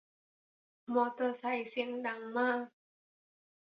[0.93, 2.61] มอเตอร์ไซด์เสียงดังมาก